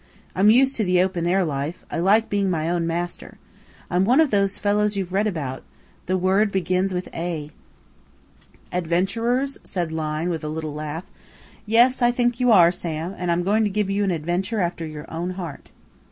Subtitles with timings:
[0.35, 3.37] I'm used to the open air life; I like being my own master.
[3.87, 5.61] I'm one of those fellows you've read about
[6.07, 8.41] the word begins with A." [Footnote A:
[8.71, 11.05] Detective.] "Adventurers?" said Lyne with a little laugh.
[11.67, 14.87] "Yes, I think you are, Sam, and I'm going to give you an adventure after
[14.87, 15.69] your own heart."